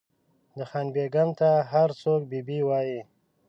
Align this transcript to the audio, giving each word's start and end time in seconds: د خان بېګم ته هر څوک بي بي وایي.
د 0.55 0.57
خان 0.69 0.87
بېګم 0.95 1.29
ته 1.39 1.49
هر 1.71 1.89
څوک 2.01 2.21
بي 2.29 2.39
بي 2.47 2.59
وایي. 2.69 2.99